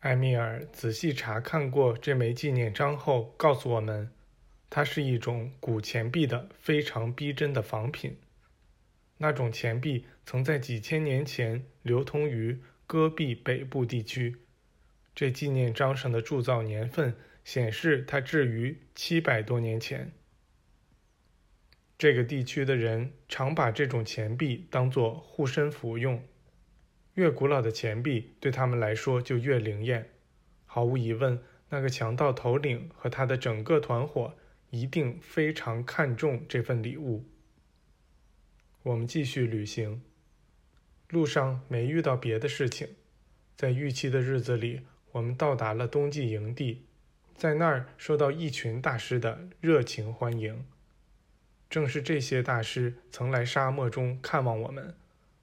[0.00, 4.12] 埃米尔仔细查看过这枚纪念章后，告诉我们，
[4.70, 8.16] 它是一种古钱币的非常逼真的仿品。
[9.16, 14.36] 那种钱币曾在几千年前流通于戈壁北部地区。
[15.16, 20.12] 这纪念章上的铸造年份显示，它置于七百多年前。
[21.98, 26.22] 这个地区的人常把这种钱币当作护身符用。
[27.18, 30.08] 越古老的钱币对他们来说就越灵验。
[30.66, 34.36] 毫无疑问，那个强盗头领和他的整个团伙
[34.70, 37.24] 一定非常看重这份礼物。
[38.84, 40.00] 我们继续旅行，
[41.08, 42.90] 路上没遇到别的事情。
[43.56, 46.86] 在预期的日子里，我们到达了冬季营地，
[47.34, 50.64] 在那儿受到一群大师的热情欢迎。
[51.68, 54.94] 正是这些大师曾来沙漠中看望我们，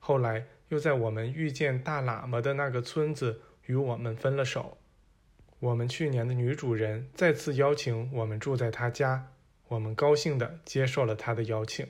[0.00, 4.78] 后来又在我们遇见大喇嘛的那个村子与我们分了手。
[5.60, 9.32] 我们去年的女主人再次邀请我们住在她家，
[9.68, 11.86] 我们高兴地接受了她的邀请。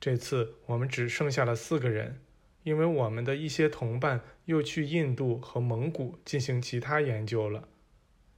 [0.00, 2.20] 这次我们只剩下了四个人，
[2.62, 7.68] 因为我们的一些同伴又去印度和蒙古进行其他研究了。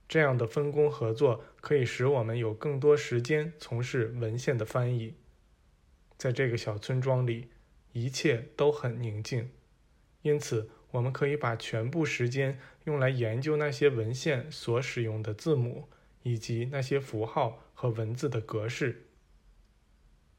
[0.08, 5.14] 这样的分工合作可以使我们有更多时间从事文献的翻译。
[6.16, 7.50] 在这个小村庄里，
[7.92, 9.50] 一切都很宁静，
[10.22, 15.88] 因此我们可以把全部时间用来研究那些文献所使用的字母
[16.22, 19.06] 以及那些符号和文字的格式。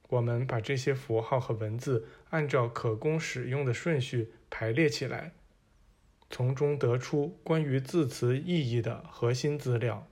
[0.10, 5.32] 我们把这些符号和文字按照可供使用的顺序排列起来。
[6.30, 10.08] 从中得出关于字词意义的核心资料。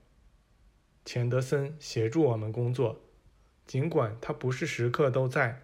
[1.05, 3.01] 钱德森协助我们工作，
[3.65, 5.63] 尽管他不是时刻都在，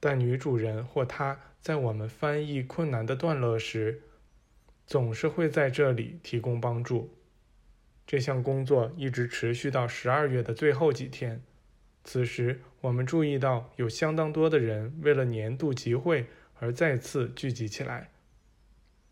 [0.00, 4.00] 但女主人或她在我们翻译困难的段落时，
[4.86, 7.14] 总是会在这里提供帮助。
[8.06, 11.40] 这项工作一直持续到十二月的最后几天。
[12.02, 16.26] 此时，我们注意到有相当多的人为了年度集会
[16.58, 18.10] 而再次聚集起来。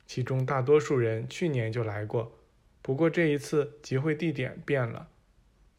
[0.06, 2.32] 其中大多数人去年就来过，
[2.80, 5.08] 不过这一次集会地点变了。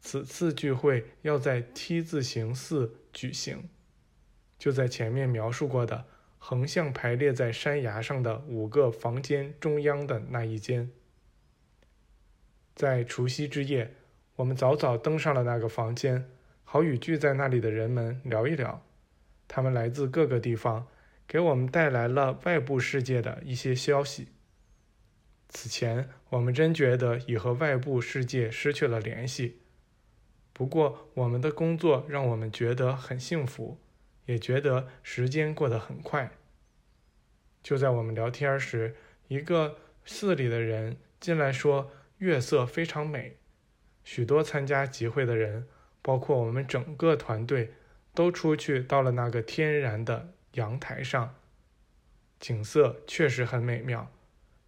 [0.00, 3.68] 此次聚会要在 T 字形寺举行，
[4.60, 6.04] 就在前面描述过的
[6.38, 10.88] 横向排列在山崖上的五个房间中央的那一间。
[12.76, 13.92] 在除夕之夜，
[14.36, 16.30] 我们早早登上了那个房间，
[16.62, 18.80] 好与聚在那里的人们聊一聊。
[19.48, 20.86] 他们来自各个地方。
[21.30, 24.30] 给我们带来了外部世界的一些消息。
[25.48, 29.60] 此前，我们真觉得已和外部世界失去了联系。
[30.52, 33.78] 不过，我们的工作让我们觉得很幸福，
[34.30, 36.30] 也觉得时间过得很快。
[37.62, 38.94] 就在我们聊天时，
[39.26, 43.36] 一个寺里的人进来说：“月色非常美。”
[44.04, 45.66] 许多参加集会的人，
[46.00, 47.74] 包括我们整个团队，
[48.14, 50.32] 都出去到了那个天然的。
[50.54, 51.36] 阳台上，
[52.40, 54.10] 景色确实很美妙。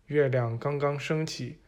[0.07, 1.59] 月亮刚刚升起，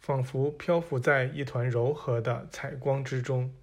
[0.00, 3.54] 仿佛漂浮在一团柔和的彩光之中，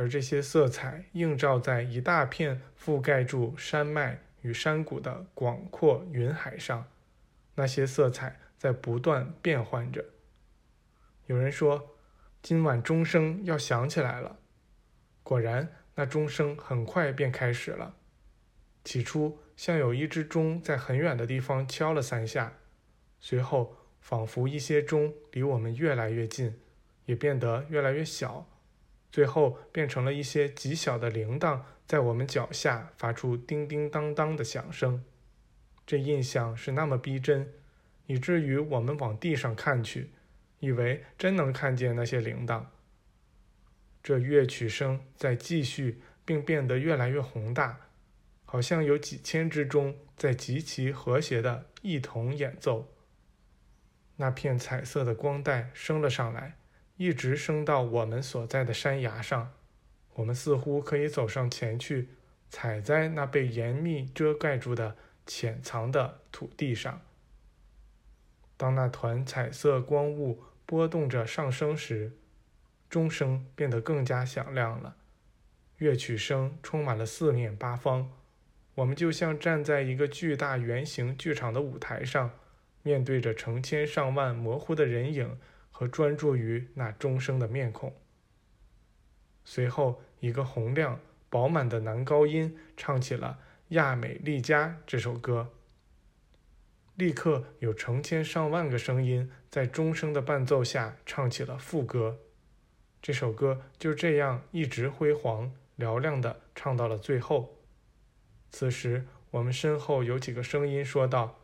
[0.00, 6.86] 而这些色彩映照在一大片覆盖住山脉与山谷的广阔云海上。
[7.56, 10.02] 那些色彩在不断变换着。
[11.26, 11.96] 有人说，
[12.40, 14.38] 今晚钟声要响起来了。
[15.22, 17.94] 果然，那钟声很快便开始了。
[18.82, 22.54] 起初，像有一只钟在很远的地方敲了三下，
[23.20, 26.58] 随后仿佛一些钟离我们越来越近，
[27.04, 28.48] 也变得越来越小，
[29.10, 35.04] 最后变成了一些极小的铃铛在我们脚下发出叮叮当当的响声。
[35.86, 37.52] 这印象是那么逼真，
[38.06, 40.10] 以至于我们往地上看去，
[40.60, 42.66] 以为真能看见那些铃铛。
[44.02, 47.80] 这乐曲声在继续，并变得越来越宏大。
[48.44, 52.92] 好像有几千只钟在极其和谐地一同演奏。
[54.16, 56.56] 那片彩色的光带升了上来，
[57.00, 59.54] 一直升到我们所在的山崖上。
[60.16, 62.10] 我们似乎可以走上前去，
[62.50, 64.94] 踩在那被严密遮盖住的
[65.24, 67.00] 潜藏的土地上。
[68.58, 72.12] 当那团彩色光雾波动着上升时，
[72.90, 74.96] 钟声变得更加响亮了，
[75.78, 78.12] 乐曲声充满了四面八方。
[78.74, 82.32] 我们就像站在一个巨大圆形剧场的舞台上，
[82.82, 85.38] 面对着成千上万模糊的人影
[85.70, 87.94] 和专注于那钟声的面孔。
[89.44, 93.38] 随后，一个洪亮饱满的男高音唱起了
[93.74, 95.50] 《亚美利加》这首歌。
[96.96, 102.18] 立刻有成千上万个声音在钟声的伴奏下唱起了副歌。
[103.00, 107.56] 这首歌就这样一直辉煌嘹亮地唱到了最后。
[108.50, 111.38] 此时，我们身后有几个声音说道：“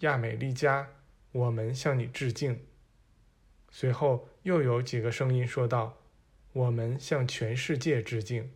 [0.00, 0.88] 亚美利加，
[1.32, 2.64] 我们向你致敬。”
[3.72, 5.96] 随后又有几个声音说道
[6.52, 8.52] ：“我们向全世界致敬。”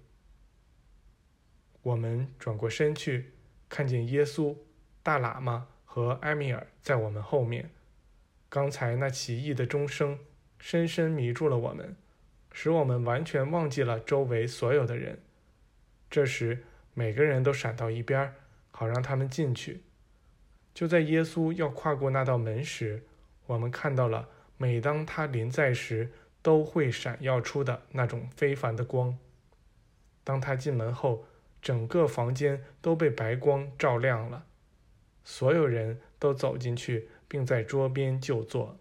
[1.82, 3.32] 我们转过身去，
[3.68, 4.54] 看见耶稣、
[5.02, 7.70] 大喇嘛和埃米尔在我们后面。
[8.48, 10.18] 刚才那奇异的钟声
[10.58, 11.96] 深深迷住了我们，
[12.52, 15.18] 使我们完全忘记了周围所有的人。
[16.10, 18.34] 这时，每个人都闪到一边，
[18.70, 19.80] 好让他们进去。
[20.74, 23.02] 就在耶稣要跨过那道门时，
[23.46, 26.12] 我们看到了每当他临在时
[26.42, 29.18] 都会闪耀出的那种非凡的光。
[30.24, 31.24] 当他进门后，
[31.60, 34.46] 整个房间都被白光照亮了，
[35.24, 38.78] 所有人都走进去，并在桌边就坐。